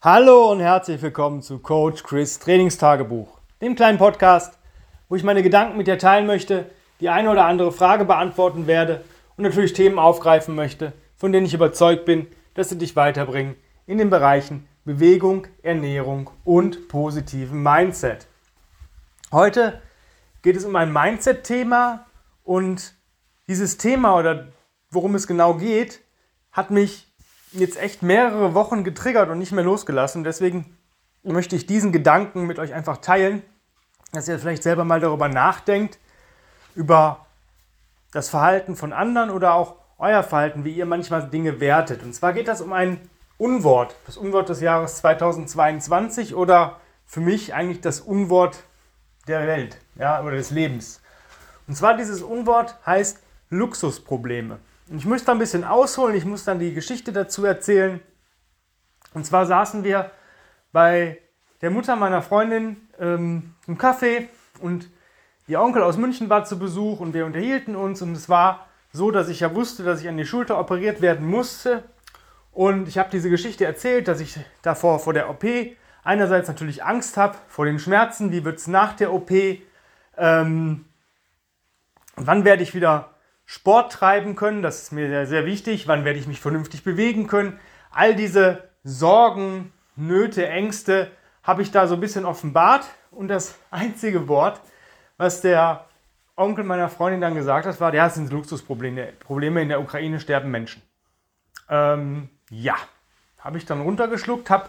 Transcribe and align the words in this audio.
Hallo 0.00 0.52
und 0.52 0.60
herzlich 0.60 1.02
willkommen 1.02 1.42
zu 1.42 1.58
Coach 1.58 2.04
Chris 2.04 2.38
Trainingstagebuch, 2.38 3.40
dem 3.60 3.74
kleinen 3.74 3.98
Podcast, 3.98 4.56
wo 5.08 5.16
ich 5.16 5.24
meine 5.24 5.42
Gedanken 5.42 5.76
mit 5.76 5.88
dir 5.88 5.98
teilen 5.98 6.24
möchte, 6.24 6.70
die 7.00 7.08
eine 7.08 7.28
oder 7.28 7.46
andere 7.46 7.72
Frage 7.72 8.04
beantworten 8.04 8.68
werde 8.68 9.04
und 9.36 9.42
natürlich 9.42 9.72
Themen 9.72 9.98
aufgreifen 9.98 10.54
möchte, 10.54 10.92
von 11.16 11.32
denen 11.32 11.46
ich 11.46 11.54
überzeugt 11.54 12.04
bin, 12.04 12.28
dass 12.54 12.68
sie 12.68 12.78
dich 12.78 12.94
weiterbringen 12.94 13.56
in 13.86 13.98
den 13.98 14.08
Bereichen 14.08 14.68
Bewegung, 14.84 15.48
Ernährung 15.62 16.30
und 16.44 16.86
positiven 16.86 17.60
Mindset. 17.60 18.28
Heute 19.32 19.82
geht 20.42 20.54
es 20.54 20.64
um 20.64 20.76
ein 20.76 20.92
Mindset-Thema 20.92 22.06
und 22.44 22.94
dieses 23.48 23.78
Thema 23.78 24.16
oder 24.16 24.46
worum 24.92 25.16
es 25.16 25.26
genau 25.26 25.54
geht, 25.54 26.02
hat 26.52 26.70
mich 26.70 27.07
jetzt 27.52 27.80
echt 27.80 28.02
mehrere 28.02 28.54
Wochen 28.54 28.84
getriggert 28.84 29.28
und 29.30 29.38
nicht 29.38 29.52
mehr 29.52 29.64
losgelassen. 29.64 30.24
Deswegen 30.24 30.76
möchte 31.22 31.56
ich 31.56 31.66
diesen 31.66 31.92
Gedanken 31.92 32.46
mit 32.46 32.58
euch 32.58 32.74
einfach 32.74 32.98
teilen, 32.98 33.42
dass 34.12 34.28
ihr 34.28 34.38
vielleicht 34.38 34.62
selber 34.62 34.84
mal 34.84 35.00
darüber 35.00 35.28
nachdenkt, 35.28 35.98
über 36.74 37.26
das 38.12 38.28
Verhalten 38.28 38.76
von 38.76 38.92
anderen 38.92 39.30
oder 39.30 39.54
auch 39.54 39.76
euer 39.98 40.22
Verhalten, 40.22 40.64
wie 40.64 40.72
ihr 40.72 40.86
manchmal 40.86 41.28
Dinge 41.28 41.60
wertet. 41.60 42.02
Und 42.02 42.14
zwar 42.14 42.32
geht 42.32 42.48
das 42.48 42.60
um 42.60 42.72
ein 42.72 43.00
Unwort, 43.36 43.96
das 44.06 44.16
Unwort 44.16 44.48
des 44.48 44.60
Jahres 44.60 44.98
2022 44.98 46.34
oder 46.34 46.80
für 47.06 47.20
mich 47.20 47.54
eigentlich 47.54 47.80
das 47.80 48.00
Unwort 48.00 48.62
der 49.26 49.46
Welt 49.46 49.78
ja, 49.96 50.22
oder 50.22 50.36
des 50.36 50.50
Lebens. 50.50 51.00
Und 51.66 51.76
zwar 51.76 51.96
dieses 51.96 52.22
Unwort 52.22 52.76
heißt 52.86 53.20
Luxusprobleme. 53.50 54.58
Ich 54.90 55.04
muss 55.04 55.24
da 55.24 55.32
ein 55.32 55.38
bisschen 55.38 55.64
ausholen, 55.64 56.16
ich 56.16 56.24
muss 56.24 56.44
dann 56.44 56.58
die 56.58 56.72
Geschichte 56.72 57.12
dazu 57.12 57.44
erzählen. 57.44 58.00
Und 59.12 59.26
zwar 59.26 59.44
saßen 59.44 59.84
wir 59.84 60.10
bei 60.72 61.18
der 61.60 61.70
Mutter 61.70 61.94
meiner 61.96 62.22
Freundin 62.22 62.88
ähm, 62.98 63.54
im 63.66 63.76
Café 63.76 64.28
und 64.60 64.88
ihr 65.46 65.60
Onkel 65.60 65.82
aus 65.82 65.98
München 65.98 66.30
war 66.30 66.44
zu 66.44 66.58
Besuch 66.58 67.00
und 67.00 67.12
wir 67.12 67.26
unterhielten 67.26 67.76
uns 67.76 68.00
und 68.00 68.12
es 68.12 68.28
war 68.28 68.66
so, 68.92 69.10
dass 69.10 69.28
ich 69.28 69.40
ja 69.40 69.54
wusste, 69.54 69.82
dass 69.82 70.00
ich 70.00 70.08
an 70.08 70.16
die 70.16 70.24
Schulter 70.24 70.58
operiert 70.58 71.02
werden 71.02 71.26
musste. 71.26 71.82
Und 72.52 72.88
ich 72.88 72.96
habe 72.96 73.10
diese 73.10 73.28
Geschichte 73.28 73.66
erzählt, 73.66 74.08
dass 74.08 74.20
ich 74.20 74.38
davor 74.62 74.98
vor 75.00 75.12
der 75.12 75.28
OP 75.28 75.44
einerseits 76.02 76.48
natürlich 76.48 76.82
Angst 76.82 77.18
habe 77.18 77.36
vor 77.48 77.66
den 77.66 77.78
Schmerzen, 77.78 78.32
wie 78.32 78.44
wird 78.44 78.58
es 78.58 78.66
nach 78.66 78.94
der 78.94 79.12
OP, 79.12 79.30
ähm, 80.16 80.86
wann 82.16 82.44
werde 82.44 82.62
ich 82.62 82.74
wieder 82.74 83.10
Sport 83.50 83.92
treiben 83.92 84.36
können, 84.36 84.60
das 84.60 84.82
ist 84.82 84.92
mir 84.92 85.08
sehr, 85.08 85.26
sehr 85.26 85.46
wichtig, 85.46 85.88
wann 85.88 86.04
werde 86.04 86.18
ich 86.18 86.26
mich 86.26 86.38
vernünftig 86.38 86.84
bewegen 86.84 87.26
können. 87.28 87.58
All 87.90 88.14
diese 88.14 88.68
Sorgen, 88.84 89.72
Nöte, 89.96 90.46
Ängste 90.46 91.10
habe 91.42 91.62
ich 91.62 91.70
da 91.70 91.86
so 91.86 91.94
ein 91.94 92.00
bisschen 92.00 92.26
offenbart. 92.26 92.84
Und 93.10 93.28
das 93.28 93.54
einzige 93.70 94.28
Wort, 94.28 94.60
was 95.16 95.40
der 95.40 95.86
Onkel 96.36 96.62
meiner 96.62 96.90
Freundin 96.90 97.22
dann 97.22 97.34
gesagt 97.34 97.64
hat, 97.64 97.80
war, 97.80 97.94
ja, 97.94 98.08
es 98.08 98.16
sind 98.16 98.30
Luxusprobleme. 98.30 99.14
Probleme 99.18 99.62
in 99.62 99.70
der 99.70 99.80
Ukraine 99.80 100.20
sterben 100.20 100.50
Menschen. 100.50 100.82
Ähm, 101.70 102.28
ja, 102.50 102.76
habe 103.38 103.56
ich 103.56 103.64
dann 103.64 103.80
runtergeschluckt, 103.80 104.50
habe 104.50 104.68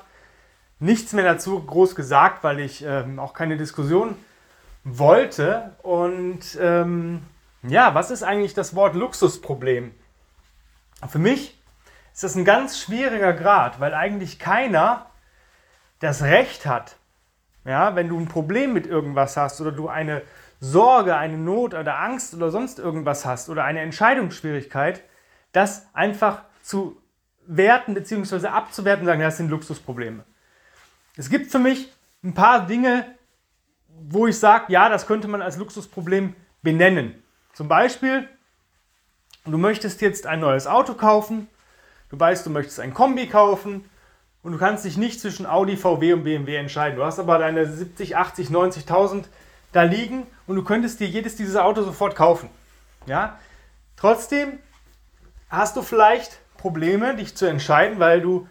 nichts 0.79 1.11
mehr 1.11 1.25
dazu 1.25 1.61
groß 1.61 1.95
gesagt, 1.95 2.45
weil 2.45 2.61
ich 2.61 2.85
ähm, 2.85 3.19
auch 3.19 3.33
keine 3.33 3.57
Diskussion 3.57 4.15
wollte. 4.85 5.75
Und 5.83 6.57
ähm, 6.61 7.23
ja, 7.63 7.93
was 7.93 8.11
ist 8.11 8.23
eigentlich 8.23 8.53
das 8.53 8.75
Wort 8.75 8.95
Luxusproblem? 8.95 9.93
Für 11.07 11.19
mich 11.19 11.59
ist 12.13 12.23
das 12.23 12.35
ein 12.35 12.45
ganz 12.45 12.79
schwieriger 12.79 13.33
Grad, 13.33 13.79
weil 13.79 13.93
eigentlich 13.93 14.39
keiner 14.39 15.07
das 15.99 16.23
Recht 16.23 16.65
hat, 16.65 16.95
ja, 17.65 17.95
wenn 17.95 18.07
du 18.09 18.17
ein 18.17 18.27
Problem 18.27 18.73
mit 18.73 18.87
irgendwas 18.87 19.37
hast 19.37 19.59
oder 19.61 19.71
du 19.71 19.89
eine 19.89 20.21
Sorge, 20.59 21.15
eine 21.15 21.37
Not 21.37 21.73
oder 21.73 21.99
Angst 21.99 22.33
oder 22.33 22.51
sonst 22.51 22.79
irgendwas 22.79 23.25
hast 23.25 23.49
oder 23.49 23.63
eine 23.63 23.81
Entscheidungsschwierigkeit, 23.81 25.03
das 25.51 25.87
einfach 25.93 26.43
zu 26.61 27.01
werten 27.45 27.93
bzw. 27.93 28.47
abzuwerten 28.47 29.01
und 29.01 29.07
sagen, 29.07 29.21
das 29.21 29.37
sind 29.37 29.49
Luxusprobleme. 29.49 30.23
Es 31.17 31.29
gibt 31.29 31.51
für 31.51 31.59
mich 31.59 31.91
ein 32.23 32.33
paar 32.33 32.65
Dinge, 32.65 33.05
wo 33.87 34.27
ich 34.27 34.39
sage, 34.39 34.65
ja, 34.69 34.89
das 34.89 35.07
könnte 35.07 35.27
man 35.27 35.41
als 35.41 35.57
Luxusproblem 35.57 36.35
benennen. 36.61 37.21
Zum 37.59 37.67
Beispiel, 37.67 38.25
du 39.43 39.57
möchtest 39.57 39.99
jetzt 39.99 40.25
ein 40.25 40.39
neues 40.39 40.65
Auto 40.65 40.93
kaufen, 40.93 41.49
du 42.09 42.17
weißt, 42.17 42.45
du 42.45 42.49
möchtest 42.49 42.79
ein 42.79 42.93
Kombi 42.93 43.27
kaufen 43.27 43.83
und 44.43 44.53
du 44.53 44.57
kannst 44.57 44.85
dich 44.85 44.95
nicht 44.95 45.19
zwischen 45.19 45.45
Audi, 45.45 45.75
VW 45.75 46.13
und 46.13 46.23
BMW 46.23 46.55
entscheiden. 46.55 46.95
Du 46.95 47.03
hast 47.03 47.19
aber 47.19 47.37
deine 47.37 47.65
70, 47.65 48.15
80, 48.15 48.47
90.000 48.47 49.25
da 49.73 49.81
liegen 49.81 50.25
und 50.47 50.55
du 50.55 50.63
könntest 50.63 51.01
dir 51.01 51.09
jedes 51.09 51.35
dieses 51.35 51.57
Auto 51.57 51.83
sofort 51.83 52.15
kaufen. 52.15 52.49
Ja? 53.07 53.37
Trotzdem 53.97 54.59
hast 55.49 55.75
du 55.75 55.81
vielleicht 55.81 56.39
Probleme, 56.55 57.17
dich 57.17 57.35
zu 57.35 57.45
entscheiden, 57.45 57.99
weil 57.99 58.21
du 58.21 58.47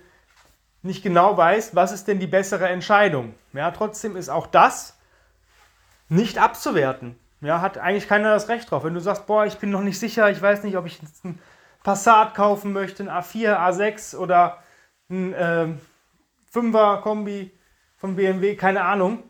nicht 0.82 1.02
genau 1.02 1.34
weißt, 1.34 1.74
was 1.74 1.92
ist 1.92 2.08
denn 2.08 2.20
die 2.20 2.26
bessere 2.26 2.68
Entscheidung. 2.68 3.34
Ja, 3.54 3.70
trotzdem 3.70 4.16
ist 4.16 4.28
auch 4.28 4.46
das 4.46 4.98
nicht 6.10 6.36
abzuwerten. 6.36 7.18
Ja, 7.40 7.60
hat 7.60 7.78
eigentlich 7.78 8.08
keiner 8.08 8.32
das 8.32 8.48
Recht 8.48 8.70
drauf. 8.70 8.84
Wenn 8.84 8.94
du 8.94 9.00
sagst, 9.00 9.26
boah, 9.26 9.46
ich 9.46 9.58
bin 9.58 9.70
noch 9.70 9.82
nicht 9.82 9.98
sicher, 9.98 10.30
ich 10.30 10.42
weiß 10.42 10.64
nicht, 10.64 10.76
ob 10.76 10.86
ich 10.86 11.00
jetzt 11.00 11.24
ein 11.24 11.38
Passat 11.84 12.34
kaufen 12.34 12.72
möchte, 12.72 13.04
ein 13.04 13.08
A4, 13.10 13.56
A6 13.56 14.16
oder 14.16 14.58
ein 15.08 15.32
äh, 15.32 15.68
5er 16.52 17.00
Kombi 17.00 17.52
von 17.96 18.16
BMW, 18.16 18.56
keine 18.56 18.82
Ahnung. 18.82 19.22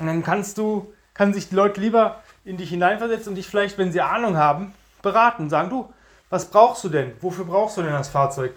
Und 0.00 0.06
dann 0.06 0.22
kannst 0.22 0.58
du, 0.58 0.92
kann 1.12 1.34
sich 1.34 1.50
die 1.50 1.54
Leute 1.54 1.80
lieber 1.80 2.22
in 2.44 2.56
dich 2.56 2.70
hineinversetzen 2.70 3.30
und 3.30 3.34
dich 3.34 3.46
vielleicht, 3.46 3.76
wenn 3.76 3.92
sie 3.92 4.00
Ahnung 4.00 4.36
haben, 4.36 4.74
beraten. 5.02 5.50
Sagen, 5.50 5.68
du, 5.70 5.92
was 6.30 6.50
brauchst 6.50 6.84
du 6.84 6.88
denn? 6.88 7.12
Wofür 7.20 7.44
brauchst 7.44 7.76
du 7.76 7.82
denn 7.82 7.92
das 7.92 8.08
Fahrzeug? 8.08 8.54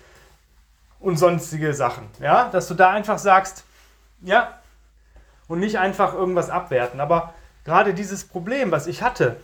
Und 1.00 1.18
sonstige 1.18 1.74
Sachen. 1.74 2.08
Ja, 2.20 2.50
dass 2.50 2.68
du 2.68 2.76
da 2.76 2.92
einfach 2.92 3.18
sagst, 3.18 3.66
ja, 4.22 4.60
und 5.48 5.60
nicht 5.60 5.80
einfach 5.80 6.14
irgendwas 6.14 6.50
abwerten. 6.50 7.00
Aber 7.00 7.34
gerade 7.64 7.94
dieses 7.94 8.26
Problem, 8.26 8.72
was 8.72 8.88
ich 8.88 9.02
hatte, 9.02 9.38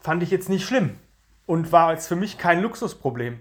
fand 0.00 0.22
ich 0.22 0.30
jetzt 0.30 0.48
nicht 0.48 0.66
schlimm 0.66 0.98
und 1.46 1.72
war 1.72 1.92
jetzt 1.92 2.08
für 2.08 2.16
mich 2.16 2.38
kein 2.38 2.60
Luxusproblem, 2.60 3.40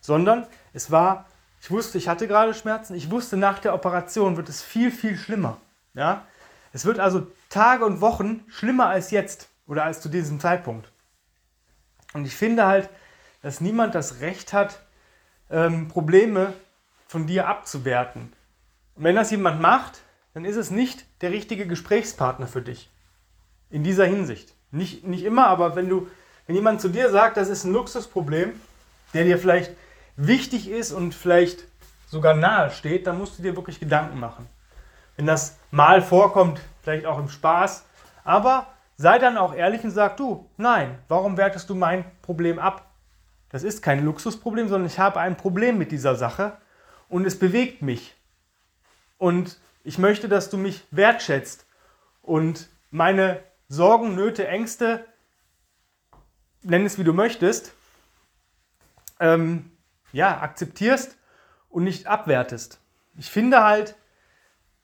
sondern 0.00 0.46
es 0.72 0.90
war, 0.90 1.26
ich 1.60 1.70
wusste, 1.70 1.98
ich 1.98 2.08
hatte 2.08 2.26
gerade 2.26 2.54
Schmerzen, 2.54 2.94
ich 2.94 3.10
wusste, 3.10 3.36
nach 3.36 3.58
der 3.58 3.74
Operation 3.74 4.36
wird 4.36 4.48
es 4.48 4.62
viel, 4.62 4.90
viel 4.90 5.16
schlimmer. 5.16 5.58
Ja? 5.94 6.26
Es 6.72 6.84
wird 6.84 6.98
also 6.98 7.26
Tage 7.48 7.84
und 7.84 8.00
Wochen 8.00 8.44
schlimmer 8.48 8.86
als 8.86 9.10
jetzt 9.10 9.48
oder 9.66 9.84
als 9.84 10.00
zu 10.00 10.08
diesem 10.08 10.40
Zeitpunkt. 10.40 10.90
Und 12.14 12.24
ich 12.26 12.36
finde 12.36 12.66
halt, 12.66 12.88
dass 13.42 13.60
niemand 13.60 13.94
das 13.94 14.20
Recht 14.20 14.52
hat, 14.52 14.80
ähm, 15.50 15.88
Probleme 15.88 16.52
von 17.08 17.26
dir 17.26 17.48
abzuwerten. 17.48 18.32
Und 18.94 19.04
wenn 19.04 19.16
das 19.16 19.30
jemand 19.30 19.60
macht, 19.60 20.02
dann 20.34 20.44
ist 20.44 20.56
es 20.56 20.70
nicht 20.70 21.04
der 21.22 21.30
richtige 21.30 21.66
Gesprächspartner 21.66 22.46
für 22.46 22.62
dich 22.62 22.91
in 23.72 23.82
dieser 23.82 24.06
Hinsicht. 24.06 24.54
Nicht, 24.70 25.04
nicht 25.04 25.24
immer, 25.24 25.48
aber 25.48 25.74
wenn 25.74 25.88
du, 25.88 26.08
wenn 26.46 26.54
jemand 26.54 26.80
zu 26.80 26.88
dir 26.88 27.10
sagt, 27.10 27.36
das 27.36 27.48
ist 27.48 27.64
ein 27.64 27.72
Luxusproblem, 27.72 28.52
der 29.14 29.24
dir 29.24 29.38
vielleicht 29.38 29.72
wichtig 30.16 30.70
ist 30.70 30.92
und 30.92 31.14
vielleicht 31.14 31.64
sogar 32.08 32.34
nahe 32.34 32.70
steht, 32.70 33.06
dann 33.06 33.18
musst 33.18 33.38
du 33.38 33.42
dir 33.42 33.56
wirklich 33.56 33.80
Gedanken 33.80 34.20
machen. 34.20 34.46
Wenn 35.16 35.26
das 35.26 35.56
mal 35.70 36.02
vorkommt, 36.02 36.60
vielleicht 36.82 37.06
auch 37.06 37.18
im 37.18 37.28
Spaß, 37.28 37.84
aber 38.24 38.66
sei 38.96 39.18
dann 39.18 39.36
auch 39.36 39.54
ehrlich 39.54 39.82
und 39.84 39.90
sag 39.90 40.16
du, 40.16 40.48
nein, 40.56 40.98
warum 41.08 41.36
wertest 41.36 41.68
du 41.70 41.74
mein 41.74 42.04
Problem 42.22 42.58
ab? 42.58 42.90
Das 43.50 43.62
ist 43.62 43.82
kein 43.82 44.04
Luxusproblem, 44.04 44.68
sondern 44.68 44.86
ich 44.86 44.98
habe 44.98 45.20
ein 45.20 45.36
Problem 45.36 45.76
mit 45.76 45.92
dieser 45.92 46.14
Sache 46.14 46.56
und 47.08 47.26
es 47.26 47.38
bewegt 47.38 47.82
mich. 47.82 48.14
Und 49.18 49.58
ich 49.84 49.98
möchte, 49.98 50.28
dass 50.28 50.50
du 50.50 50.56
mich 50.56 50.84
wertschätzt 50.90 51.66
und 52.22 52.68
meine 52.90 53.40
Sorgen, 53.72 54.14
Nöte, 54.14 54.46
Ängste, 54.46 55.02
nenn 56.60 56.84
es 56.84 56.98
wie 56.98 57.04
du 57.04 57.14
möchtest, 57.14 57.72
ähm, 59.18 59.72
ja, 60.12 60.42
akzeptierst 60.42 61.16
und 61.70 61.84
nicht 61.84 62.06
abwertest. 62.06 62.80
Ich 63.16 63.30
finde 63.30 63.64
halt, 63.64 63.94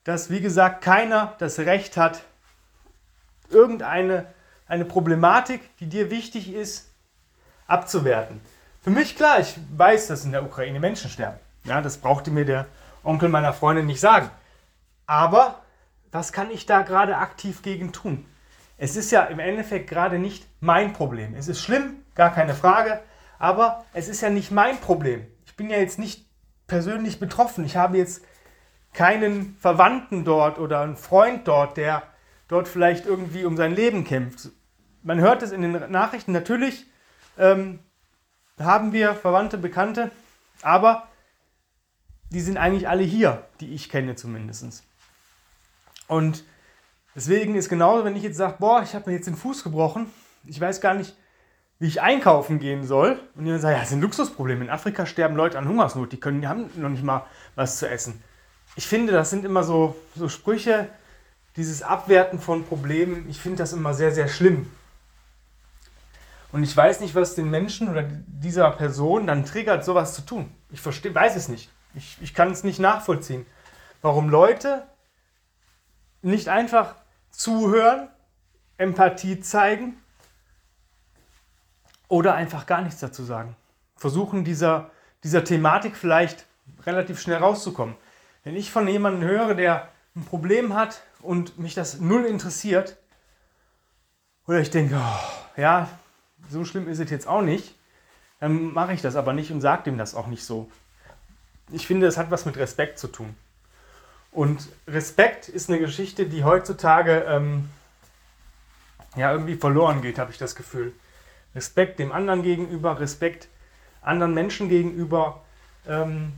dass, 0.04 0.30
wie 0.30 0.40
gesagt, 0.40 0.82
keiner 0.82 1.34
das 1.38 1.58
Recht 1.58 1.98
hat, 1.98 2.22
irgendeine 3.50 4.32
eine 4.66 4.86
Problematik, 4.86 5.76
die 5.80 5.86
dir 5.90 6.10
wichtig 6.10 6.54
ist, 6.54 6.90
abzuwerten. 7.66 8.40
Für 8.80 8.90
mich 8.90 9.16
klar, 9.16 9.38
ich 9.38 9.54
weiß, 9.76 10.06
dass 10.06 10.24
in 10.24 10.32
der 10.32 10.44
Ukraine 10.44 10.80
Menschen 10.80 11.10
sterben. 11.10 11.38
Ja, 11.64 11.82
das 11.82 11.98
brauchte 11.98 12.30
mir 12.30 12.46
der 12.46 12.64
Onkel 13.04 13.28
meiner 13.28 13.52
Freundin 13.52 13.84
nicht 13.84 14.00
sagen. 14.00 14.30
Aber 15.04 15.62
was 16.10 16.32
kann 16.32 16.50
ich 16.50 16.64
da 16.64 16.80
gerade 16.80 17.18
aktiv 17.18 17.60
gegen 17.60 17.92
tun? 17.92 18.24
Es 18.78 18.96
ist 18.96 19.10
ja 19.10 19.24
im 19.24 19.40
Endeffekt 19.40 19.90
gerade 19.90 20.18
nicht 20.18 20.46
mein 20.60 20.92
Problem. 20.92 21.34
Es 21.34 21.48
ist 21.48 21.60
schlimm, 21.60 21.96
gar 22.14 22.32
keine 22.32 22.54
Frage, 22.54 23.00
aber 23.38 23.84
es 23.92 24.08
ist 24.08 24.20
ja 24.20 24.30
nicht 24.30 24.50
mein 24.52 24.78
Problem. 24.78 25.26
Ich 25.46 25.56
bin 25.56 25.68
ja 25.68 25.78
jetzt 25.78 25.98
nicht 25.98 26.26
persönlich 26.68 27.18
betroffen. 27.18 27.64
Ich 27.64 27.76
habe 27.76 27.98
jetzt 27.98 28.24
keinen 28.92 29.56
Verwandten 29.56 30.24
dort 30.24 30.58
oder 30.58 30.80
einen 30.80 30.96
Freund 30.96 31.46
dort, 31.48 31.76
der 31.76 32.04
dort 32.46 32.68
vielleicht 32.68 33.04
irgendwie 33.04 33.44
um 33.44 33.56
sein 33.56 33.74
Leben 33.74 34.04
kämpft. 34.04 34.50
Man 35.02 35.20
hört 35.20 35.42
es 35.42 35.50
in 35.50 35.62
den 35.62 35.90
Nachrichten 35.90 36.32
natürlich, 36.32 36.86
ähm, 37.36 37.80
haben 38.58 38.92
wir 38.92 39.14
Verwandte, 39.14 39.58
Bekannte, 39.58 40.10
aber 40.62 41.08
die 42.30 42.40
sind 42.40 42.56
eigentlich 42.56 42.88
alle 42.88 43.02
hier, 43.02 43.46
die 43.60 43.74
ich 43.74 43.88
kenne 43.88 44.16
zumindest. 44.16 44.84
Und 46.08 46.44
deswegen 47.18 47.56
ist 47.56 47.68
genauso, 47.68 48.04
wenn 48.04 48.14
ich 48.14 48.22
jetzt 48.22 48.36
sage, 48.36 48.54
boah, 48.60 48.80
ich 48.80 48.94
habe 48.94 49.10
mir 49.10 49.16
jetzt 49.16 49.26
den 49.26 49.34
Fuß 49.34 49.64
gebrochen, 49.64 50.08
ich 50.46 50.60
weiß 50.60 50.80
gar 50.80 50.94
nicht, 50.94 51.16
wie 51.80 51.88
ich 51.88 52.00
einkaufen 52.00 52.60
gehen 52.60 52.86
soll. 52.86 53.18
Und 53.34 53.44
jemand 53.44 53.62
sagt, 53.62 53.72
ja, 53.72 53.80
das 53.80 53.88
ist 53.88 53.94
ein 53.94 54.00
Luxusproblem. 54.00 54.62
In 54.62 54.70
Afrika 54.70 55.04
sterben 55.04 55.34
Leute 55.34 55.58
an 55.58 55.68
Hungersnot, 55.68 56.12
die, 56.12 56.20
können, 56.20 56.40
die 56.40 56.46
haben 56.46 56.70
noch 56.76 56.88
nicht 56.88 57.02
mal 57.02 57.26
was 57.56 57.78
zu 57.78 57.88
essen. 57.88 58.22
Ich 58.76 58.86
finde, 58.86 59.12
das 59.12 59.30
sind 59.30 59.44
immer 59.44 59.64
so, 59.64 59.96
so 60.14 60.28
Sprüche, 60.28 60.88
dieses 61.56 61.82
Abwerten 61.82 62.38
von 62.38 62.64
Problemen, 62.64 63.28
ich 63.28 63.40
finde 63.40 63.58
das 63.58 63.72
immer 63.72 63.94
sehr, 63.94 64.12
sehr 64.12 64.28
schlimm. 64.28 64.70
Und 66.52 66.62
ich 66.62 66.76
weiß 66.76 67.00
nicht, 67.00 67.16
was 67.16 67.34
den 67.34 67.50
Menschen 67.50 67.88
oder 67.88 68.04
dieser 68.04 68.70
Person 68.70 69.26
dann 69.26 69.44
triggert, 69.44 69.84
sowas 69.84 70.14
zu 70.14 70.22
tun. 70.22 70.52
Ich 70.70 70.80
verstehe, 70.80 71.12
weiß 71.12 71.34
es 71.34 71.48
nicht. 71.48 71.68
Ich, 71.94 72.16
ich 72.20 72.32
kann 72.32 72.52
es 72.52 72.62
nicht 72.62 72.78
nachvollziehen. 72.78 73.44
Warum 74.02 74.28
Leute 74.28 74.84
nicht 76.22 76.48
einfach 76.48 76.94
zuhören, 77.38 78.08
Empathie 78.78 79.40
zeigen 79.40 79.96
oder 82.08 82.34
einfach 82.34 82.66
gar 82.66 82.82
nichts 82.82 83.00
dazu 83.00 83.22
sagen. 83.22 83.56
Versuchen 83.96 84.44
dieser, 84.44 84.90
dieser 85.22 85.44
Thematik 85.44 85.96
vielleicht 85.96 86.46
relativ 86.84 87.20
schnell 87.20 87.38
rauszukommen. 87.38 87.94
Wenn 88.42 88.56
ich 88.56 88.72
von 88.72 88.88
jemandem 88.88 89.22
höre, 89.28 89.54
der 89.54 89.88
ein 90.16 90.24
Problem 90.24 90.74
hat 90.74 91.02
und 91.22 91.58
mich 91.58 91.74
das 91.74 92.00
null 92.00 92.24
interessiert, 92.24 92.96
oder 94.46 94.58
ich 94.58 94.70
denke, 94.70 94.96
oh, 94.96 95.60
ja, 95.60 95.88
so 96.50 96.64
schlimm 96.64 96.88
ist 96.88 96.98
es 96.98 97.10
jetzt 97.10 97.28
auch 97.28 97.42
nicht, 97.42 97.76
dann 98.40 98.72
mache 98.72 98.94
ich 98.94 99.02
das 99.02 99.14
aber 99.14 99.32
nicht 99.32 99.52
und 99.52 99.60
sage 99.60 99.84
dem 99.84 99.98
das 99.98 100.14
auch 100.14 100.26
nicht 100.26 100.44
so. 100.44 100.70
Ich 101.70 101.86
finde, 101.86 102.06
es 102.06 102.16
hat 102.16 102.30
was 102.32 102.46
mit 102.46 102.56
Respekt 102.56 102.98
zu 102.98 103.08
tun. 103.08 103.36
Und 104.32 104.68
Respekt 104.86 105.48
ist 105.48 105.68
eine 105.68 105.78
Geschichte, 105.78 106.26
die 106.26 106.44
heutzutage 106.44 107.24
ähm, 107.28 107.70
ja 109.16 109.32
irgendwie 109.32 109.56
verloren 109.56 110.02
geht, 110.02 110.18
habe 110.18 110.30
ich 110.30 110.38
das 110.38 110.54
Gefühl. 110.54 110.92
Respekt 111.54 111.98
dem 111.98 112.12
anderen 112.12 112.42
gegenüber, 112.42 113.00
Respekt 113.00 113.48
anderen 114.02 114.34
Menschen 114.34 114.68
gegenüber. 114.68 115.40
Ähm, 115.86 116.32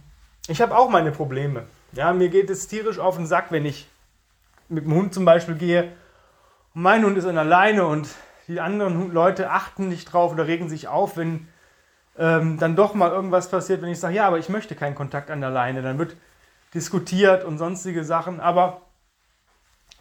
ich 0.48 0.60
habe 0.62 0.76
auch 0.76 0.88
meine 0.88 1.10
Probleme. 1.10 1.66
Ja, 1.92 2.12
mir 2.12 2.28
geht 2.28 2.48
es 2.50 2.68
tierisch 2.68 2.98
auf 2.98 3.16
den 3.16 3.26
Sack, 3.26 3.50
wenn 3.50 3.66
ich 3.66 3.88
mit 4.68 4.84
dem 4.84 4.94
Hund 4.94 5.12
zum 5.12 5.24
Beispiel 5.24 5.56
gehe 5.56 5.92
und 6.74 6.82
mein 6.82 7.04
Hund 7.04 7.18
ist 7.18 7.26
an 7.26 7.34
der 7.34 7.44
Leine 7.44 7.86
und 7.86 8.08
die 8.46 8.60
anderen 8.60 9.12
Leute 9.12 9.50
achten 9.50 9.88
nicht 9.88 10.06
drauf 10.06 10.32
oder 10.32 10.46
regen 10.46 10.68
sich 10.68 10.88
auf, 10.88 11.16
wenn 11.16 11.48
ähm, 12.18 12.58
dann 12.58 12.76
doch 12.76 12.94
mal 12.94 13.10
irgendwas 13.10 13.50
passiert, 13.50 13.82
wenn 13.82 13.90
ich 13.90 14.00
sage, 14.00 14.14
ja, 14.14 14.26
aber 14.26 14.38
ich 14.38 14.48
möchte 14.48 14.74
keinen 14.74 14.94
Kontakt 14.94 15.30
an 15.30 15.40
der 15.40 15.50
Leine. 15.50 15.82
Dann 15.82 15.98
wird 15.98 16.16
diskutiert 16.74 17.44
und 17.44 17.58
sonstige 17.58 18.04
Sachen, 18.04 18.40
aber 18.40 18.82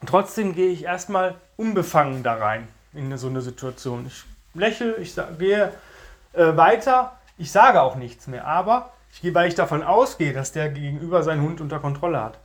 trotzdem 0.05 0.53
gehe 0.53 0.71
ich 0.71 0.83
erstmal 0.83 1.35
unbefangen 1.57 2.23
da 2.23 2.35
rein 2.35 2.67
in 2.93 3.15
so 3.17 3.27
eine 3.27 3.41
Situation. 3.41 4.05
Ich 4.07 4.23
lächle, 4.53 4.95
ich 4.97 5.15
gehe 5.37 5.73
äh, 6.33 6.57
weiter, 6.57 7.17
ich 7.37 7.51
sage 7.51 7.81
auch 7.81 7.95
nichts 7.95 8.27
mehr, 8.27 8.45
aber 8.45 8.93
ich 9.11 9.21
gehe, 9.21 9.33
weil 9.33 9.47
ich 9.47 9.55
davon 9.55 9.83
ausgehe, 9.83 10.33
dass 10.33 10.51
der 10.51 10.69
Gegenüber 10.69 11.23
seinen 11.23 11.41
Hund 11.41 11.61
unter 11.61 11.79
Kontrolle 11.79 12.21
hat. 12.21 12.39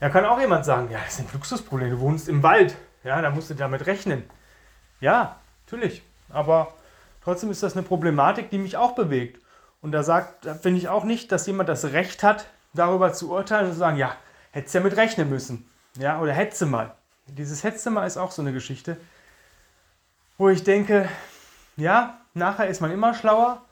Da 0.00 0.08
kann 0.08 0.24
auch 0.24 0.40
jemand 0.40 0.64
sagen, 0.64 0.90
ja, 0.90 0.98
das 1.04 1.14
ist 1.14 1.20
ein 1.20 1.28
Luxusproblem, 1.32 1.90
du 1.90 2.00
wohnst 2.00 2.28
im 2.28 2.42
Wald, 2.42 2.76
ja, 3.04 3.20
da 3.20 3.30
musst 3.30 3.50
du 3.50 3.54
damit 3.54 3.86
rechnen. 3.86 4.24
Ja, 5.00 5.36
natürlich, 5.64 6.02
aber 6.30 6.74
trotzdem 7.24 7.50
ist 7.50 7.62
das 7.62 7.74
eine 7.74 7.82
Problematik, 7.82 8.50
die 8.50 8.58
mich 8.58 8.76
auch 8.76 8.94
bewegt. 8.94 9.42
Und 9.82 9.92
da 9.92 10.02
sagt, 10.02 10.44
finde 10.60 10.78
ich 10.78 10.88
auch 10.88 11.04
nicht, 11.04 11.32
dass 11.32 11.46
jemand 11.46 11.68
das 11.68 11.92
Recht 11.92 12.22
hat, 12.22 12.46
darüber 12.72 13.12
zu 13.12 13.30
urteilen 13.30 13.66
und 13.66 13.72
zu 13.72 13.78
sagen, 13.78 13.96
ja, 13.96 14.16
hättest 14.52 14.74
ja 14.74 14.80
mit 14.80 14.96
rechnen 14.96 15.28
müssen. 15.28 15.68
Ja, 15.96 16.20
oder 16.20 16.32
hätte 16.32 16.66
mal. 16.66 16.94
Dieses 17.26 17.62
hätte 17.64 17.90
mal 17.90 18.06
ist 18.06 18.16
auch 18.16 18.30
so 18.30 18.42
eine 18.42 18.52
Geschichte, 18.52 18.96
wo 20.38 20.48
ich 20.48 20.64
denke, 20.64 21.08
ja, 21.76 22.20
nachher 22.34 22.68
ist 22.68 22.80
man 22.80 22.90
immer 22.90 23.14
schlauer, 23.14 23.62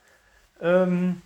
ähm, 0.60 1.22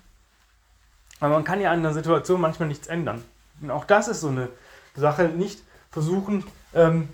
aber 1.20 1.34
man 1.34 1.44
kann 1.44 1.60
ja 1.60 1.70
an 1.70 1.82
der 1.82 1.92
Situation 1.92 2.40
manchmal 2.40 2.68
nichts 2.68 2.86
ändern. 2.86 3.22
Und 3.60 3.70
auch 3.70 3.84
das 3.84 4.08
ist 4.08 4.20
so 4.20 4.28
eine 4.28 4.48
Sache, 4.94 5.24
nicht 5.24 5.62
versuchen, 5.90 6.44
ähm, 6.74 7.08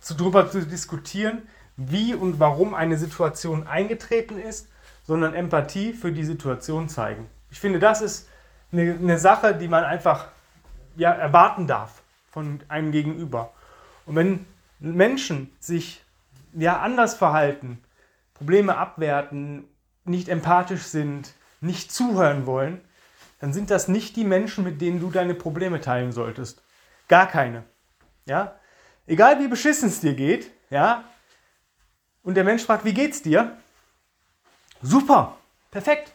zu, 0.00 0.14
darüber 0.14 0.50
zu 0.50 0.64
diskutieren, 0.64 1.42
wie 1.76 2.14
und 2.14 2.40
warum 2.40 2.74
eine 2.74 2.98
Situation 2.98 3.66
eingetreten 3.66 4.38
ist, 4.38 4.68
sondern 5.06 5.34
Empathie 5.34 5.92
für 5.92 6.12
die 6.12 6.24
Situation 6.24 6.88
zeigen. 6.88 7.26
Ich 7.50 7.60
finde, 7.60 7.78
das 7.78 8.02
ist 8.02 8.28
eine, 8.72 8.94
eine 8.94 9.18
Sache, 9.18 9.54
die 9.54 9.68
man 9.68 9.84
einfach 9.84 10.28
ja, 10.96 11.12
erwarten 11.12 11.66
darf 11.66 12.02
von 12.30 12.60
einem 12.68 12.92
Gegenüber. 12.92 13.52
Und 14.06 14.16
wenn 14.16 14.46
Menschen 14.80 15.50
sich 15.60 16.02
ja 16.54 16.80
anders 16.80 17.14
verhalten, 17.14 17.82
Probleme 18.34 18.76
abwerten, 18.76 19.64
nicht 20.04 20.28
empathisch 20.28 20.82
sind, 20.82 21.34
nicht 21.60 21.92
zuhören 21.92 22.46
wollen, 22.46 22.80
dann 23.40 23.52
sind 23.52 23.70
das 23.70 23.88
nicht 23.88 24.16
die 24.16 24.24
Menschen, 24.24 24.64
mit 24.64 24.80
denen 24.80 25.00
du 25.00 25.10
deine 25.10 25.34
Probleme 25.34 25.80
teilen 25.80 26.12
solltest. 26.12 26.62
Gar 27.08 27.26
keine. 27.26 27.64
Ja? 28.26 28.56
Egal 29.06 29.38
wie 29.40 29.48
beschissen 29.48 29.88
es 29.88 30.00
dir 30.00 30.14
geht, 30.14 30.50
ja, 30.70 31.04
und 32.22 32.34
der 32.34 32.44
Mensch 32.44 32.64
fragt, 32.64 32.84
wie 32.84 32.92
geht's 32.92 33.22
dir? 33.22 33.56
Super, 34.82 35.38
perfekt. 35.70 36.12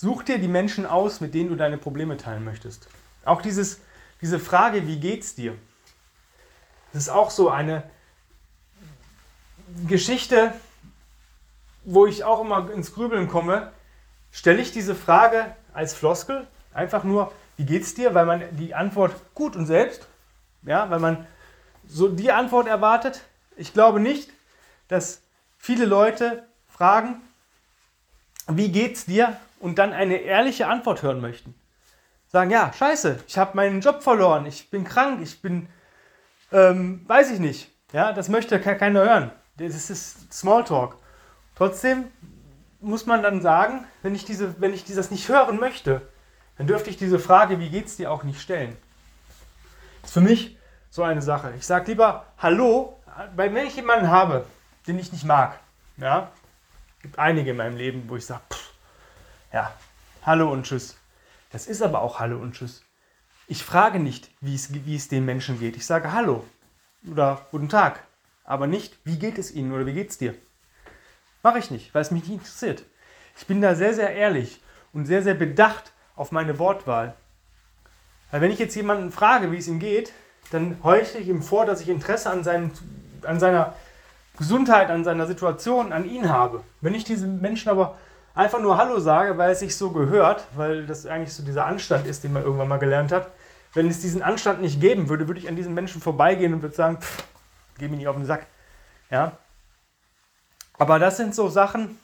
Such 0.00 0.22
dir 0.22 0.38
die 0.38 0.48
Menschen 0.48 0.86
aus, 0.86 1.20
mit 1.20 1.34
denen 1.34 1.50
du 1.50 1.56
deine 1.56 1.76
Probleme 1.76 2.16
teilen 2.16 2.42
möchtest. 2.42 2.88
Auch 3.26 3.42
dieses, 3.42 3.82
diese 4.22 4.38
Frage, 4.38 4.86
wie 4.86 4.98
geht's 4.98 5.34
dir? 5.34 5.58
Das 6.94 7.02
ist 7.02 7.08
auch 7.10 7.30
so 7.30 7.50
eine 7.50 7.82
Geschichte, 9.86 10.54
wo 11.84 12.06
ich 12.06 12.24
auch 12.24 12.40
immer 12.40 12.70
ins 12.70 12.94
Grübeln 12.94 13.28
komme. 13.28 13.72
Stelle 14.32 14.62
ich 14.62 14.72
diese 14.72 14.94
Frage 14.94 15.54
als 15.74 15.92
Floskel 15.92 16.46
einfach 16.72 17.04
nur, 17.04 17.30
wie 17.58 17.66
geht's 17.66 17.92
dir? 17.92 18.14
Weil 18.14 18.24
man 18.24 18.56
die 18.56 18.74
Antwort 18.74 19.14
gut 19.34 19.54
und 19.54 19.66
selbst, 19.66 20.08
ja, 20.62 20.88
weil 20.88 21.00
man 21.00 21.26
so 21.86 22.08
die 22.08 22.32
Antwort 22.32 22.68
erwartet. 22.68 23.20
Ich 23.54 23.74
glaube 23.74 24.00
nicht, 24.00 24.30
dass 24.88 25.20
viele 25.58 25.84
Leute 25.84 26.46
fragen, 26.68 27.20
wie 28.48 28.72
geht's 28.72 29.04
dir? 29.04 29.36
Und 29.60 29.78
dann 29.78 29.92
eine 29.92 30.16
ehrliche 30.16 30.66
Antwort 30.66 31.02
hören 31.02 31.20
möchten. 31.20 31.54
Sagen, 32.26 32.50
ja, 32.50 32.72
scheiße, 32.72 33.20
ich 33.28 33.38
habe 33.38 33.56
meinen 33.56 33.80
Job 33.80 34.02
verloren, 34.02 34.46
ich 34.46 34.70
bin 34.70 34.84
krank, 34.84 35.20
ich 35.22 35.40
bin, 35.40 35.68
ähm, 36.50 37.04
weiß 37.06 37.30
ich 37.30 37.38
nicht. 37.38 37.70
Ja, 37.92 38.12
das 38.12 38.28
möchte 38.28 38.60
keiner 38.60 39.04
hören. 39.04 39.30
Das 39.56 39.90
ist 39.90 40.32
Smalltalk. 40.32 40.96
Trotzdem 41.56 42.06
muss 42.80 43.06
man 43.06 43.22
dann 43.22 43.42
sagen, 43.42 43.84
wenn 44.02 44.14
ich, 44.14 44.24
diese, 44.24 44.60
wenn 44.60 44.72
ich 44.72 44.84
dieses 44.84 45.10
nicht 45.10 45.28
hören 45.28 45.58
möchte, 45.58 46.02
dann 46.56 46.66
dürfte 46.66 46.88
ich 46.88 46.96
diese 46.96 47.18
Frage, 47.18 47.58
wie 47.58 47.68
geht's 47.68 47.96
dir, 47.96 48.10
auch 48.10 48.22
nicht 48.22 48.40
stellen. 48.40 48.76
Das 50.00 50.10
ist 50.10 50.14
für 50.14 50.20
mich 50.20 50.56
so 50.88 51.02
eine 51.02 51.20
Sache. 51.20 51.52
Ich 51.58 51.66
sage 51.66 51.90
lieber 51.90 52.26
Hallo, 52.38 52.98
weil 53.36 53.52
wenn 53.54 53.66
ich 53.66 53.76
jemanden 53.76 54.08
habe, 54.08 54.46
den 54.86 54.98
ich 54.98 55.12
nicht 55.12 55.24
mag, 55.24 55.58
ja, 55.96 56.30
gibt 57.02 57.18
einige 57.18 57.50
in 57.50 57.56
meinem 57.56 57.76
Leben, 57.76 58.04
wo 58.08 58.16
ich 58.16 58.24
sage, 58.24 58.42
ja, 59.52 59.72
Hallo 60.22 60.52
und 60.52 60.64
Tschüss. 60.64 60.96
Das 61.50 61.66
ist 61.66 61.82
aber 61.82 62.02
auch 62.02 62.20
Hallo 62.20 62.38
und 62.38 62.54
Tschüss. 62.54 62.82
Ich 63.48 63.64
frage 63.64 63.98
nicht, 63.98 64.30
wie 64.40 64.54
es, 64.54 64.72
wie 64.72 64.94
es 64.94 65.08
den 65.08 65.24
Menschen 65.24 65.58
geht. 65.58 65.76
Ich 65.76 65.86
sage 65.86 66.12
Hallo 66.12 66.44
oder 67.10 67.46
Guten 67.50 67.68
Tag, 67.68 68.04
aber 68.44 68.66
nicht, 68.66 68.98
wie 69.04 69.18
geht 69.18 69.38
es 69.38 69.52
Ihnen 69.52 69.72
oder 69.72 69.86
wie 69.86 69.92
geht 69.92 70.10
es 70.10 70.18
dir. 70.18 70.34
Mache 71.42 71.58
ich 71.58 71.70
nicht, 71.70 71.94
weil 71.94 72.02
es 72.02 72.10
mich 72.10 72.22
nicht 72.24 72.34
interessiert. 72.34 72.84
Ich 73.36 73.46
bin 73.46 73.60
da 73.60 73.74
sehr, 73.74 73.94
sehr 73.94 74.14
ehrlich 74.14 74.60
und 74.92 75.06
sehr, 75.06 75.22
sehr 75.22 75.34
bedacht 75.34 75.92
auf 76.14 76.32
meine 76.32 76.58
Wortwahl. 76.58 77.14
Weil 78.30 78.42
wenn 78.42 78.50
ich 78.52 78.58
jetzt 78.58 78.76
jemanden 78.76 79.10
frage, 79.10 79.50
wie 79.50 79.56
es 79.56 79.66
ihm 79.66 79.80
geht, 79.80 80.12
dann 80.52 80.76
heuchle 80.84 81.20
ich 81.20 81.28
ihm 81.28 81.42
vor, 81.42 81.64
dass 81.64 81.80
ich 81.80 81.88
Interesse 81.88 82.30
an, 82.30 82.44
seinem, 82.44 82.70
an 83.22 83.40
seiner 83.40 83.74
Gesundheit, 84.36 84.90
an 84.90 85.04
seiner 85.04 85.26
Situation, 85.26 85.92
an 85.92 86.08
ihn 86.08 86.28
habe. 86.28 86.62
Wenn 86.80 86.94
ich 86.94 87.04
diesen 87.04 87.40
Menschen 87.40 87.70
aber 87.70 87.96
einfach 88.34 88.60
nur 88.60 88.76
Hallo 88.76 88.98
sage, 89.00 89.36
weil 89.38 89.52
es 89.52 89.60
sich 89.60 89.76
so 89.76 89.90
gehört, 89.90 90.44
weil 90.54 90.86
das 90.86 91.06
eigentlich 91.06 91.32
so 91.32 91.42
dieser 91.42 91.66
Anstand 91.66 92.06
ist, 92.06 92.24
den 92.24 92.32
man 92.32 92.42
irgendwann 92.42 92.68
mal 92.68 92.78
gelernt 92.78 93.12
hat. 93.12 93.30
Wenn 93.74 93.88
es 93.88 94.00
diesen 94.00 94.22
Anstand 94.22 94.60
nicht 94.60 94.80
geben 94.80 95.08
würde, 95.08 95.28
würde 95.28 95.40
ich 95.40 95.48
an 95.48 95.56
diesen 95.56 95.74
Menschen 95.74 96.00
vorbeigehen 96.00 96.54
und 96.54 96.62
würde 96.62 96.74
sagen, 96.74 97.00
pff, 97.00 97.24
geh 97.78 97.88
mir 97.88 97.96
nicht 97.96 98.08
auf 98.08 98.16
den 98.16 98.24
Sack. 98.24 98.46
Ja. 99.10 99.32
Aber 100.78 100.98
das 100.98 101.16
sind 101.16 101.34
so 101.34 101.48
Sachen, 101.48 101.98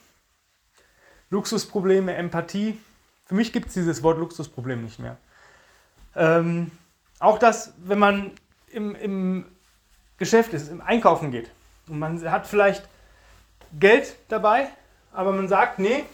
Luxusprobleme, 1.29 2.15
Empathie. 2.15 2.79
Für 3.25 3.35
mich 3.35 3.51
gibt 3.51 3.67
es 3.67 3.73
dieses 3.73 4.03
Wort 4.03 4.17
Luxusproblem 4.17 4.83
nicht 4.83 4.99
mehr. 4.99 5.17
Ähm, 6.15 6.71
auch 7.19 7.37
das, 7.37 7.73
wenn 7.77 7.99
man 7.99 8.31
im, 8.69 8.95
im 8.95 9.45
Geschäft 10.17 10.53
ist, 10.53 10.69
im 10.69 10.81
Einkaufen 10.81 11.31
geht 11.31 11.49
und 11.87 11.99
man 11.99 12.31
hat 12.31 12.47
vielleicht 12.47 12.87
Geld 13.79 14.15
dabei, 14.29 14.69
aber 15.11 15.31
man 15.31 15.47
sagt, 15.47 15.79
nee, 15.79 16.05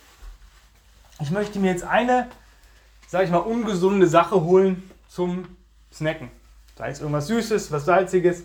ich 1.20 1.32
möchte 1.32 1.60
mir 1.60 1.72
jetzt 1.72 1.84
eine, 1.84 2.30
sag 3.08 3.24
ich 3.24 3.30
mal, 3.30 3.38
ungesunde 3.38 4.08
Sache 4.08 4.42
holen 4.42 4.90
zum 5.08 5.46
Snacken. 5.92 6.30
Sei 6.76 6.90
es 6.90 7.00
irgendwas 7.00 7.28
Süßes, 7.28 7.72
was 7.72 7.86
Salziges. 7.86 8.44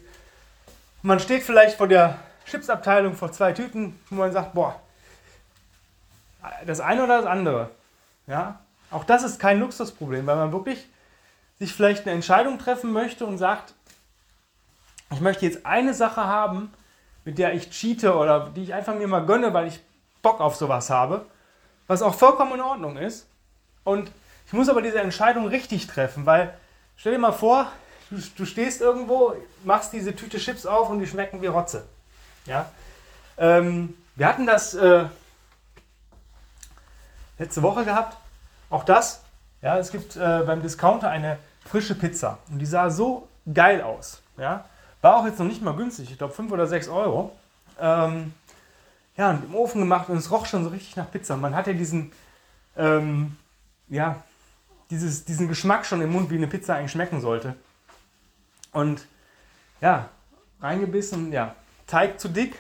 Man 1.03 1.21
steht 1.21 1.43
vielleicht 1.43 1.77
vor 1.77 1.89
der 1.89 2.19
Chipsabteilung 2.45 3.15
vor 3.15 3.33
zwei 3.33 3.53
Tüten, 3.53 3.99
wo 4.11 4.17
man 4.17 4.33
sagt, 4.33 4.55
boah, 4.55 4.81
das 6.67 6.81
eine 6.81 7.05
oder 7.05 7.19
das 7.19 7.27
andere. 7.27 7.71
Ja, 8.27 8.61
auch 8.91 9.05
das 9.05 9.23
ist 9.23 9.39
kein 9.39 9.61
Luxusproblem, 9.61 10.27
weil 10.27 10.37
man 10.37 10.53
wirklich 10.53 10.87
sich 11.59 11.73
vielleicht 11.73 12.07
eine 12.07 12.15
Entscheidung 12.15 12.59
treffen 12.59 12.93
möchte 12.93 13.27
und 13.27 13.39
sagt, 13.39 13.75
ich 15.11 15.21
möchte 15.21 15.47
jetzt 15.47 15.65
eine 15.65 15.95
Sache 15.95 16.25
haben, 16.25 16.73
mit 17.25 17.39
der 17.39 17.55
ich 17.55 17.71
cheate 17.71 18.15
oder 18.15 18.51
die 18.51 18.63
ich 18.63 18.75
einfach 18.75 18.95
mir 18.95 19.09
mal 19.09 19.25
gönne, 19.25 19.55
weil 19.55 19.67
ich 19.67 19.81
Bock 20.23 20.41
auf 20.41 20.57
sowas 20.57 20.91
habe, 20.91 21.27
was 21.89 22.03
auch 22.03 22.15
vollkommen 22.15 22.55
in 22.55 22.61
Ordnung 22.61 22.97
ist. 22.97 23.27
Und 23.83 24.13
ich 24.47 24.53
muss 24.53 24.69
aber 24.69 24.83
diese 24.83 25.01
Entscheidung 25.01 25.49
richtig 25.49 25.89
treffen, 25.89 26.25
weil 26.25 26.55
stell 26.97 27.13
dir 27.13 27.19
mal 27.19 27.33
vor, 27.33 27.67
du, 28.11 28.19
du 28.37 28.45
stehst 28.45 28.81
irgendwo, 28.81 29.35
machst 29.65 29.93
diese 29.93 30.15
Tüte 30.15 30.39
Chips 30.39 30.65
auf 30.67 30.91
und 30.91 31.01
die 31.01 31.07
schmecken 31.07 31.43
wie 31.43 31.47
Rotze. 31.47 31.85
Ja? 32.47 32.71
Ähm, 33.37 33.95
wir 34.15 34.29
hatten 34.29 34.47
das 34.47 34.75
äh, 34.75 35.07
letzte 37.39 37.63
Woche 37.63 37.85
gehabt. 37.85 38.17
Auch 38.71 38.85
das, 38.85 39.23
ja, 39.63 39.79
es 39.79 39.91
gibt 39.91 40.17
äh, 40.17 40.43
beim 40.47 40.63
Discounter 40.63 41.09
eine 41.09 41.39
frische 41.65 41.95
Pizza 41.95 42.39
und 42.51 42.59
die 42.59 42.67
sah 42.67 42.91
so 42.91 43.29
geil 43.53 43.83
aus. 43.83 44.23
Ja? 44.37 44.67
War 45.01 45.17
auch 45.17 45.27
jetzt 45.27 45.39
noch 45.39 45.47
nicht 45.47 45.63
mal 45.63 45.75
günstig, 45.75 46.11
ich 46.11 46.19
glaube 46.19 46.35
5 46.35 46.53
oder 46.53 46.67
6 46.67 46.89
Euro. 46.89 47.33
Ähm, 47.81 48.35
ja, 49.19 49.31
und 49.31 49.45
im 49.45 49.55
Ofen 49.55 49.81
gemacht 49.81 50.09
und 50.09 50.17
es 50.17 50.31
roch 50.31 50.47
schon 50.47 50.63
so 50.63 50.71
richtig 50.71 50.97
nach 50.97 51.11
Pizza. 51.11 51.37
Man 51.37 51.55
hatte 51.55 51.75
diesen, 51.75 52.13
ähm, 52.77 53.37
ja, 53.89 54.23
dieses, 54.91 55.25
diesen 55.25 55.49
Geschmack 55.49 55.85
schon 55.85 56.01
im 56.01 56.13
Mund, 56.13 56.31
wie 56.31 56.37
eine 56.37 56.47
Pizza 56.47 56.77
eigentlich 56.77 56.93
schmecken 56.93 57.21
sollte. 57.21 57.57
Und 58.73 59.05
ja, 59.81 60.09
reingebissen, 60.61 61.33
ja, 61.33 61.57
Teig 61.89 62.21
zu 62.21 62.29
dick. 62.29 62.55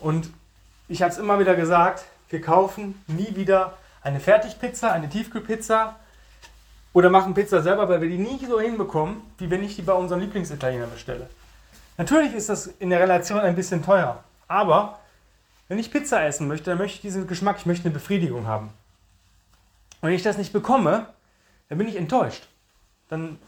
Und 0.00 0.28
ich 0.88 1.02
habe 1.02 1.12
es 1.12 1.18
immer 1.18 1.38
wieder 1.38 1.54
gesagt, 1.54 2.04
wir 2.30 2.40
kaufen 2.40 3.00
nie 3.06 3.36
wieder 3.36 3.78
eine 4.02 4.18
Fertigpizza, 4.18 4.90
eine 4.90 5.08
Tiefkühlpizza 5.08 5.96
oder 6.92 7.10
machen 7.10 7.32
Pizza 7.32 7.62
selber, 7.62 7.88
weil 7.88 8.00
wir 8.00 8.08
die 8.08 8.18
nie 8.18 8.44
so 8.44 8.60
hinbekommen, 8.60 9.22
wie 9.38 9.48
wenn 9.50 9.62
ich 9.62 9.76
die 9.76 9.82
bei 9.82 9.92
unserem 9.92 10.20
Lieblingsitaliener 10.20 10.86
bestelle. 10.86 11.28
Natürlich 11.96 12.34
ist 12.34 12.48
das 12.48 12.66
in 12.66 12.90
der 12.90 12.98
Relation 12.98 13.38
ein 13.38 13.54
bisschen 13.54 13.84
teuer, 13.84 14.22
aber 14.48 14.98
wenn 15.68 15.78
ich 15.78 15.90
Pizza 15.90 16.24
essen 16.24 16.48
möchte, 16.48 16.70
dann 16.70 16.78
möchte 16.78 16.96
ich 16.96 17.02
diesen 17.02 17.26
Geschmack, 17.26 17.56
ich 17.58 17.66
möchte 17.66 17.84
eine 17.84 17.94
Befriedigung 17.94 18.46
haben. 18.46 18.66
Und 20.00 20.08
wenn 20.08 20.14
ich 20.14 20.22
das 20.22 20.38
nicht 20.38 20.52
bekomme, 20.52 21.06
dann 21.68 21.78
bin 21.78 21.88
ich 21.88 21.96
enttäuscht. 21.96 22.46
Dann, 23.08 23.38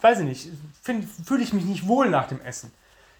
weiß 0.00 0.20
ich 0.20 0.24
nicht, 0.26 0.48
fühle 1.24 1.42
ich 1.42 1.52
mich 1.52 1.64
nicht 1.64 1.86
wohl 1.86 2.10
nach 2.10 2.28
dem 2.28 2.40
Essen. 2.42 2.72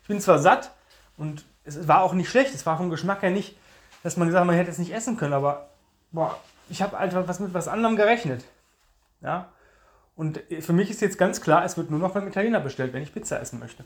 Ich 0.03 0.09
bin 0.09 0.21
zwar 0.21 0.39
satt 0.39 0.73
und 1.17 1.45
es 1.65 1.89
war 1.89 2.03
auch 2.03 2.13
nicht 2.13 2.29
schlecht, 2.29 2.55
es 2.55 2.67
war 2.67 2.77
vom 2.77 2.91
Geschmack 2.91 3.23
her 3.23 3.31
nicht, 3.31 3.57
dass 4.03 4.17
man 4.17 4.29
gesagt 4.29 4.41
hat, 4.41 4.47
man 4.47 4.57
hätte 4.57 4.71
es 4.71 4.79
nicht 4.79 4.93
essen 4.93 5.17
können, 5.17 5.33
aber 5.33 5.69
boah, 6.11 6.39
ich 6.69 6.83
habe 6.83 6.99
einfach 6.99 7.29
was 7.29 7.41
mit 7.41 7.55
was 7.55 7.69
anderem 7.69 7.97
gerechnet. 7.97 8.45
Ja? 9.21 9.49
Und 10.17 10.41
für 10.61 10.73
mich 10.73 10.91
ist 10.91 11.01
jetzt 11.01 11.19
ganz 11.19 11.41
klar, 11.41 11.65
es 11.65 11.77
wird 11.77 11.91
nur 11.91 12.01
noch 12.01 12.13
beim 12.13 12.27
Italiener 12.29 12.61
bestellt, 12.61 12.93
wenn 12.93 13.03
ich 13.03 13.15
Pizza 13.15 13.41
essen 13.41 13.59
möchte. 13.59 13.85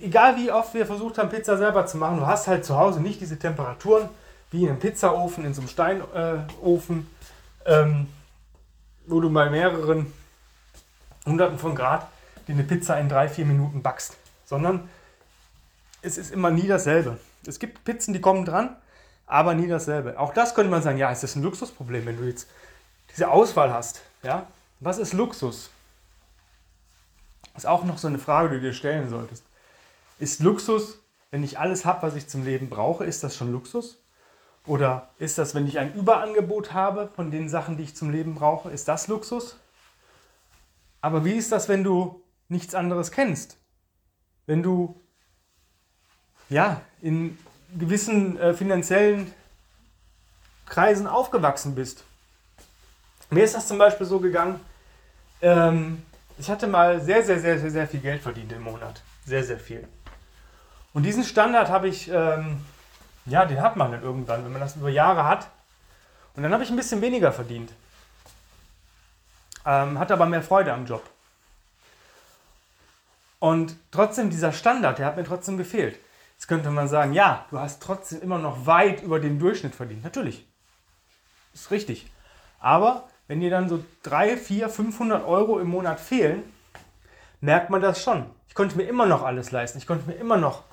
Egal 0.00 0.36
wie 0.36 0.50
oft 0.50 0.74
wir 0.74 0.86
versucht 0.86 1.18
haben, 1.18 1.30
Pizza 1.30 1.56
selber 1.56 1.86
zu 1.86 1.96
machen, 1.96 2.18
du 2.18 2.26
hast 2.26 2.46
halt 2.46 2.64
zu 2.64 2.76
Hause 2.76 3.00
nicht 3.00 3.20
diese 3.20 3.38
Temperaturen 3.38 4.08
wie 4.50 4.64
in 4.64 4.68
einem 4.68 4.78
Pizzaofen, 4.78 5.44
in 5.44 5.54
so 5.54 5.62
einem 5.62 5.68
Steinofen, 5.68 7.06
ähm, 7.64 8.06
wo 9.06 9.20
du 9.20 9.30
bei 9.30 9.48
mehreren 9.48 10.12
Hunderten 11.24 11.58
von 11.58 11.74
Grad 11.74 12.06
die 12.46 12.52
eine 12.52 12.64
Pizza 12.64 12.98
in 12.98 13.08
drei, 13.08 13.28
vier 13.28 13.46
Minuten 13.46 13.82
backst. 13.82 14.16
Sondern 14.44 14.88
es 16.02 16.18
ist 16.18 16.32
immer 16.32 16.50
nie 16.50 16.66
dasselbe. 16.66 17.18
Es 17.46 17.58
gibt 17.58 17.84
Pizzen, 17.84 18.12
die 18.12 18.20
kommen 18.20 18.44
dran, 18.44 18.76
aber 19.26 19.54
nie 19.54 19.68
dasselbe. 19.68 20.18
Auch 20.18 20.34
das 20.34 20.54
könnte 20.54 20.70
man 20.70 20.82
sagen, 20.82 20.98
ja, 20.98 21.10
ist 21.10 21.22
das 21.22 21.36
ein 21.36 21.42
Luxusproblem, 21.42 22.06
wenn 22.06 22.16
du 22.16 22.24
jetzt 22.24 22.48
diese 23.10 23.30
Auswahl 23.30 23.72
hast. 23.72 24.02
Ja? 24.22 24.46
Was 24.80 24.98
ist 24.98 25.12
Luxus? 25.12 25.70
Ist 27.56 27.66
auch 27.66 27.84
noch 27.84 27.98
so 27.98 28.08
eine 28.08 28.18
Frage, 28.18 28.48
die 28.50 28.54
du 28.56 28.60
dir 28.62 28.72
stellen 28.72 29.08
solltest. 29.08 29.44
Ist 30.22 30.40
Luxus, 30.40 31.00
wenn 31.30 31.42
ich 31.42 31.58
alles 31.58 31.84
habe, 31.84 32.06
was 32.06 32.14
ich 32.14 32.28
zum 32.28 32.44
Leben 32.44 32.70
brauche, 32.70 33.04
ist 33.04 33.24
das 33.24 33.36
schon 33.36 33.50
Luxus? 33.50 34.02
Oder 34.66 35.10
ist 35.18 35.38
das, 35.38 35.54
wenn 35.54 35.66
ich 35.66 35.78
ein 35.78 35.92
Überangebot 35.94 36.72
habe 36.72 37.10
von 37.16 37.30
den 37.30 37.48
Sachen, 37.48 37.76
die 37.76 37.82
ich 37.82 37.96
zum 37.96 38.10
Leben 38.10 38.36
brauche, 38.36 38.70
ist 38.70 38.86
das 38.86 39.08
Luxus? 39.08 39.58
Aber 41.00 41.24
wie 41.24 41.32
ist 41.32 41.50
das, 41.50 41.68
wenn 41.68 41.82
du 41.82 42.22
nichts 42.48 42.74
anderes 42.74 43.10
kennst? 43.10 43.56
Wenn 44.46 44.62
du 44.62 45.00
ja 46.48 46.80
in 47.00 47.36
gewissen 47.76 48.38
äh, 48.38 48.54
finanziellen 48.54 49.32
Kreisen 50.66 51.08
aufgewachsen 51.08 51.74
bist 51.74 52.04
mir 53.32 53.44
ist 53.44 53.54
das 53.54 53.66
zum 53.66 53.78
Beispiel 53.78 54.06
so 54.06 54.20
gegangen, 54.20 54.60
ähm, 55.40 56.02
ich 56.38 56.50
hatte 56.50 56.66
mal 56.66 57.00
sehr, 57.00 57.22
sehr, 57.22 57.40
sehr, 57.40 57.58
sehr, 57.58 57.70
sehr 57.70 57.88
viel 57.88 58.00
Geld 58.00 58.20
verdient 58.20 58.52
im 58.52 58.62
Monat. 58.62 59.02
Sehr, 59.24 59.42
sehr 59.42 59.58
viel. 59.58 59.88
Und 60.94 61.04
diesen 61.04 61.24
Standard 61.24 61.68
habe 61.68 61.88
ich, 61.88 62.08
ähm, 62.08 62.60
ja, 63.24 63.44
den 63.44 63.60
hat 63.60 63.76
man 63.76 63.92
dann 63.92 64.02
irgendwann, 64.02 64.44
wenn 64.44 64.52
man 64.52 64.60
das 64.60 64.76
über 64.76 64.90
Jahre 64.90 65.24
hat. 65.24 65.48
Und 66.34 66.42
dann 66.42 66.52
habe 66.52 66.62
ich 66.62 66.70
ein 66.70 66.76
bisschen 66.76 67.00
weniger 67.00 67.32
verdient. 67.32 67.72
Ähm, 69.64 69.98
hatte 69.98 70.14
aber 70.14 70.26
mehr 70.26 70.42
Freude 70.42 70.72
am 70.72 70.86
Job. 70.86 71.02
Und 73.38 73.76
trotzdem, 73.90 74.30
dieser 74.30 74.52
Standard, 74.52 74.98
der 74.98 75.06
hat 75.06 75.16
mir 75.16 75.24
trotzdem 75.24 75.56
gefehlt. 75.56 75.98
Jetzt 76.34 76.46
könnte 76.46 76.70
man 76.70 76.88
sagen, 76.88 77.12
ja, 77.12 77.46
du 77.50 77.58
hast 77.58 77.82
trotzdem 77.82 78.20
immer 78.20 78.38
noch 78.38 78.66
weit 78.66 79.02
über 79.02 79.20
den 79.20 79.38
Durchschnitt 79.38 79.74
verdient. 79.74 80.04
Natürlich. 80.04 80.46
Ist 81.54 81.70
richtig. 81.70 82.10
Aber 82.60 83.08
wenn 83.28 83.40
dir 83.40 83.50
dann 83.50 83.68
so 83.68 83.84
3, 84.02 84.36
4, 84.36 84.68
500 84.68 85.24
Euro 85.24 85.58
im 85.58 85.68
Monat 85.68 86.00
fehlen, 86.00 86.42
merkt 87.40 87.70
man 87.70 87.80
das 87.80 88.02
schon. 88.02 88.26
Ich 88.48 88.54
konnte 88.54 88.76
mir 88.76 88.84
immer 88.84 89.06
noch 89.06 89.22
alles 89.22 89.50
leisten. 89.50 89.78
Ich 89.78 89.86
konnte 89.86 90.08
mir 90.08 90.16
immer 90.16 90.36
noch 90.36 90.64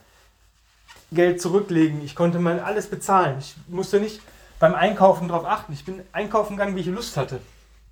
Geld 1.11 1.41
zurücklegen. 1.41 2.03
Ich 2.03 2.15
konnte 2.15 2.39
mal 2.39 2.59
alles 2.59 2.89
bezahlen. 2.89 3.37
Ich 3.39 3.55
musste 3.67 3.99
nicht 3.99 4.21
beim 4.59 4.75
Einkaufen 4.75 5.27
darauf 5.27 5.45
achten. 5.45 5.73
Ich 5.73 5.85
bin 5.85 6.01
einkaufen 6.11 6.57
gegangen, 6.57 6.75
wie 6.75 6.81
ich 6.81 6.87
Lust 6.87 7.17
hatte. 7.17 7.39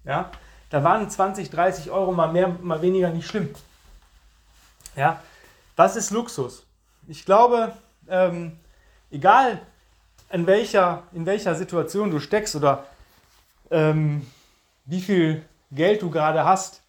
Ja? 0.03 0.31
Da 0.69 0.83
waren 0.83 1.09
20, 1.09 1.49
30 1.49 1.91
Euro 1.91 2.11
mal 2.11 2.31
mehr, 2.31 2.49
mal 2.61 2.81
weniger 2.81 3.09
nicht 3.09 3.27
schlimm. 3.27 3.53
Ja? 4.95 5.21
Was 5.75 5.95
ist 5.95 6.11
Luxus? 6.11 6.63
Ich 7.07 7.25
glaube, 7.25 7.73
ähm, 8.09 8.57
egal 9.11 9.61
in 10.29 10.45
welcher, 10.45 11.03
in 11.13 11.25
welcher 11.25 11.55
Situation 11.55 12.11
du 12.11 12.19
steckst 12.19 12.55
oder 12.55 12.85
ähm, 13.71 14.25
wie 14.85 15.01
viel 15.01 15.45
Geld 15.71 16.01
du 16.01 16.09
gerade 16.09 16.45
hast. 16.45 16.81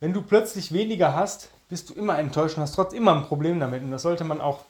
Wenn 0.00 0.12
du 0.12 0.22
plötzlich 0.22 0.72
weniger 0.72 1.14
hast, 1.14 1.50
bist 1.68 1.90
du 1.90 1.94
immer 1.94 2.18
enttäuscht 2.18 2.56
und 2.56 2.62
hast 2.62 2.74
trotzdem 2.74 3.02
immer 3.02 3.14
ein 3.14 3.26
Problem 3.26 3.60
damit. 3.60 3.82
Und 3.82 3.90
das 3.90 4.02
sollte 4.02 4.24
man 4.24 4.40
auch 4.40 4.64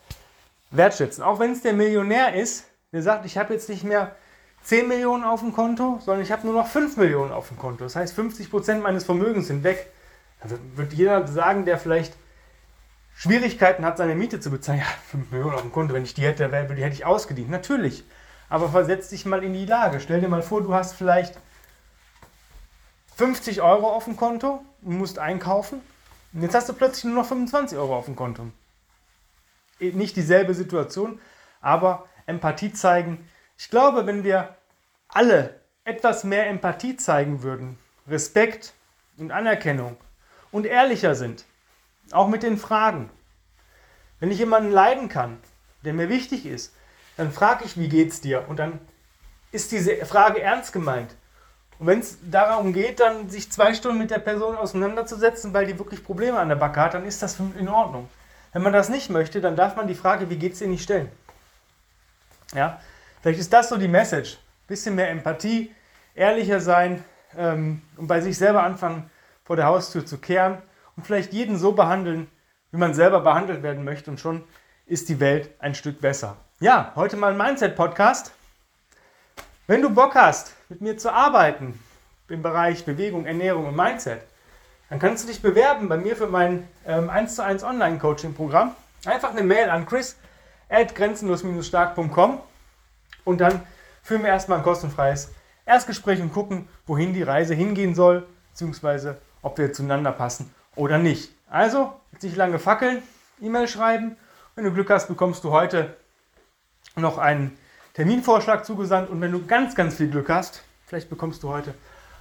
wertschätzen. 0.71 1.23
Auch 1.23 1.39
wenn 1.39 1.53
es 1.53 1.63
der 1.63 1.73
Millionär 1.73 2.35
ist, 2.35 2.65
der 2.93 3.03
sagt, 3.03 3.27
ich 3.27 3.37
habe 3.39 3.55
jetzt 3.55 3.69
nicht 3.69 3.85
mehr 3.85 4.15
10 4.63 4.89
Millionen 4.89 5.25
auf 5.25 5.41
dem 5.41 5.53
Konto, 5.53 5.99
sondern 6.05 6.23
ich 6.23 6.33
habe 6.33 6.47
nur 6.47 6.55
noch 6.55 6.67
5 6.67 6.97
Millionen 6.97 7.33
auf 7.33 7.49
dem 7.49 7.59
Konto. 7.59 7.85
Das 7.85 7.97
heißt, 7.97 8.15
50 8.15 8.51
Prozent 8.51 8.83
meines 8.83 9.05
Vermögens 9.05 9.47
sind 9.47 9.65
weg. 9.65 9.91
Da 10.43 10.51
wird 10.77 10.93
jeder 10.93 11.27
sagen, 11.27 11.65
der 11.65 11.79
vielleicht 11.79 12.15
Schwierigkeiten 13.15 13.85
hat, 13.85 13.97
seine 13.99 14.15
Miete 14.15 14.41
zu 14.41 14.51
bezahlen. 14.51 14.81
Ja, 14.81 14.87
5 15.11 15.31
Millionen 15.31 15.55
auf 15.55 15.63
dem 15.63 15.73
Konto, 15.73 15.95
wenn 15.95 16.05
ich 16.05 16.15
die 16.15 16.23
hätte, 16.23 16.49
die 16.49 16.83
hätte 16.83 16.95
ich 16.95 17.05
ausgedient. 17.05 17.51
Natürlich. 17.51 18.05
Aber 18.49 18.69
versetz 18.69 19.09
dich 19.09 19.27
mal 19.27 19.43
in 19.43 19.53
die 19.53 19.67
Lage. 19.67 20.01
Stell 20.01 20.21
dir 20.21 20.29
mal 20.29 20.43
vor, 20.43 20.63
du 20.63 20.73
hast 20.73 20.95
vielleicht 20.95 21.39
50 23.17 23.61
Euro 23.61 23.89
auf 23.91 24.05
dem 24.05 24.17
Konto 24.17 24.63
und 24.83 24.97
musst 24.97 25.19
einkaufen. 25.19 25.81
Und 26.33 26.43
jetzt 26.43 26.55
hast 26.55 26.69
du 26.69 26.73
plötzlich 26.73 27.05
nur 27.05 27.15
noch 27.15 27.27
25 27.27 27.77
Euro 27.77 27.97
auf 27.97 28.05
dem 28.05 28.17
Konto. 28.17 28.45
Nicht 29.81 30.17
dieselbe 30.17 30.55
Situation, 30.55 31.21
aber 31.61 32.07
Empathie 32.27 32.73
zeigen. 32.73 33.29
Ich 33.57 33.71
glaube, 33.71 34.07
wenn 34.07 34.25
wir 34.25 34.57
alle 35.09 35.61
etwas 35.85 36.25
mehr 36.25 36.49
Empathie 36.49 36.97
zeigen 36.97 37.43
würden, 37.43 37.79
Respekt 38.07 38.75
und 39.17 39.31
Anerkennung 39.31 39.97
und 40.53 40.67
ehrlicher 40.67 41.15
sind, 41.15 41.45
auch 42.11 42.29
mit 42.29 42.43
den 42.43 42.59
Fragen. 42.59 43.11
Wenn 44.21 44.31
ich 44.31 44.39
jemanden 44.39 44.71
leiden 44.71 45.09
kann, 45.09 45.39
der 45.85 45.95
mir 45.95 46.09
wichtig 46.09 46.47
ist, 46.47 46.75
dann 47.17 47.33
frage 47.33 47.65
ich, 47.65 47.79
wie 47.79 47.89
geht's 47.89 48.21
dir? 48.21 48.49
Und 48.49 48.59
dann 48.59 48.79
ist 49.53 49.73
diese 49.73 49.97
Frage 50.07 50.41
ernst 50.41 50.73
gemeint. 50.73 51.15
Und 51.79 51.87
wenn 51.87 52.01
es 52.01 52.19
darum 52.23 52.73
geht, 52.73 53.01
dann 53.01 53.31
sich 53.31 53.51
zwei 53.51 53.73
Stunden 53.75 53.99
mit 53.99 54.11
der 54.11 54.19
Person 54.19 54.57
auseinanderzusetzen, 54.57 55.55
weil 55.55 55.67
die 55.67 55.79
wirklich 55.79 56.05
Probleme 56.05 56.39
an 56.39 56.49
der 56.49 56.57
Backe 56.57 56.81
hat, 56.81 56.95
dann 56.95 57.07
ist 57.07 57.23
das 57.23 57.39
in 57.39 57.69
Ordnung. 57.69 58.09
Wenn 58.59 58.65
man 58.65 58.73
das 58.73 58.89
nicht 58.89 59.09
möchte, 59.09 59.41
dann 59.41 59.55
darf 59.55 59.77
man 59.77 59.87
die 59.87 59.95
Frage, 59.95 60.31
wie 60.31 60.37
geht 60.37 60.55
es 60.55 60.59
dir 60.59 60.67
nicht 60.67 60.83
stellen. 60.83 61.09
Ja, 62.55 62.81
vielleicht 63.23 63.39
ist 63.39 63.53
das 63.53 63.69
so 63.69 63.77
die 63.77 63.87
Message. 63.87 64.37
Bisschen 64.67 64.97
mehr 64.97 65.11
Empathie, 65.11 65.73
ehrlicher 66.17 66.59
sein 66.59 67.05
ähm, 67.37 67.83
und 67.97 68.09
bei 68.09 68.21
sich 68.21 68.37
selber 68.37 68.65
anfangen, 68.65 69.13
vor 69.45 69.55
der 69.55 69.67
Haustür 69.67 70.05
zu 70.05 70.19
kehren 70.19 70.61
und 70.97 71.07
vielleicht 71.07 71.33
jeden 71.33 71.57
so 71.57 71.71
behandeln, 71.71 72.29
wie 72.73 72.79
man 72.79 72.95
selber 72.95 73.21
behandelt 73.21 73.63
werden 73.63 73.85
möchte 73.85 74.11
und 74.11 74.19
schon 74.19 74.43
ist 74.87 75.09
die 75.09 75.21
Welt 75.21 75.51
ein 75.61 75.77
Stück 75.77 76.01
besser. 76.01 76.37
Ja, 76.59 76.91
heute 76.97 77.17
mal 77.17 77.31
ein 77.31 77.39
Mindset-Podcast. 77.39 78.33
Wenn 79.69 79.83
du 79.83 79.91
Bock 79.91 80.17
hast, 80.17 80.53
mit 80.69 80.81
mir 80.81 80.99
zu 80.99 81.13
arbeiten 81.13 81.79
im 82.29 82.43
Bereich 82.43 82.85
Bewegung, 82.85 83.25
Ernährung 83.25 83.67
und 83.67 83.77
Mindset, 83.77 84.23
dann 84.91 84.99
kannst 84.99 85.25
du 85.25 85.29
dich 85.29 85.43
bewerben 85.43 85.89
bei 85.89 85.97
mir 85.97 86.17
für 86.17 86.27
mein 86.27 86.67
ähm, 86.87 87.11
1 87.11 87.37
zu 87.37 87.45
1 87.45 87.63
Online-Coaching-Programm. 87.63 88.75
Einfach 89.05 89.31
eine 89.31 89.43
Mail 89.43 89.69
an 89.71 89.87
chris 89.87 90.17
at 90.69 90.95
grenzenlos-stark.com 90.95 92.41
und 93.25 93.41
dann 93.41 93.61
führen 94.03 94.23
wir 94.23 94.31
erstmal 94.31 94.59
ein 94.59 94.65
kostenfreies 94.65 95.31
Erstgespräch 95.67 96.21
und 96.21 96.33
gucken, 96.33 96.67
wohin 96.87 97.13
die 97.13 97.23
Reise 97.23 97.55
hingehen 97.55 97.95
soll, 97.95 98.27
beziehungsweise 98.51 99.19
ob 99.43 99.59
wir 99.59 99.73
zueinander 99.73 100.13
passen 100.13 100.53
oder 100.75 100.99
nicht. 100.99 101.31
Also, 101.51 101.93
jetzt 102.13 102.23
nicht 102.23 102.37
lange 102.37 102.59
fackeln, 102.59 103.03
E-Mail 103.41 103.69
schreiben. 103.69 104.17
Wenn 104.55 104.65
du 104.65 104.73
Glück 104.73 104.91
hast, 104.91 105.09
bekommst 105.09 105.45
du 105.45 105.53
heute 105.53 105.97
noch 106.97 107.19
einen 107.19 107.57
Terminvorschlag 107.95 108.65
zugesandt 108.65 109.11
und 109.11 109.21
wenn 109.21 109.33
du 109.33 109.45
ganz, 109.47 109.75
ganz 109.75 109.97
viel 109.97 110.09
Glück 110.09 110.31
hast, 110.31 110.63
vielleicht 110.87 111.11
bekommst 111.11 111.43
du 111.43 111.51
heute 111.51 111.75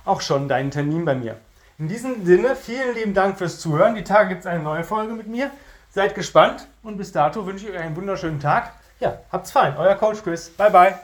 auch 0.05 0.21
schon 0.21 0.47
deinen 0.47 0.71
Termin 0.71 1.05
bei 1.05 1.15
mir. 1.15 1.37
In 1.79 1.87
diesem 1.87 2.25
Sinne, 2.25 2.55
vielen 2.55 2.95
lieben 2.95 3.13
Dank 3.13 3.37
fürs 3.37 3.59
Zuhören. 3.59 3.93
Die 3.93 4.03
Tage 4.03 4.29
gibt 4.29 4.41
es 4.41 4.47
eine 4.47 4.63
neue 4.63 4.83
Folge 4.83 5.13
mit 5.13 5.27
mir. 5.27 5.51
Seid 5.89 6.15
gespannt 6.15 6.67
und 6.81 6.97
bis 6.97 7.11
dato 7.11 7.45
wünsche 7.45 7.67
ich 7.67 7.71
euch 7.71 7.79
einen 7.79 7.95
wunderschönen 7.95 8.39
Tag. 8.39 8.71
Ja, 8.99 9.19
habt's 9.31 9.51
fein. 9.51 9.77
Euer 9.77 9.93
Coach 9.93 10.23
Chris. 10.23 10.49
Bye, 10.49 10.71
bye. 10.71 10.95